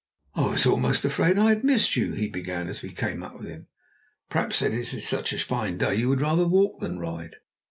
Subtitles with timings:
[0.33, 3.47] "I was almost afraid I had missed you," he began, as we came up with
[3.47, 3.67] him.
[4.31, 7.35] "Perhaps as it is such a fine day you would rather walk than ride?"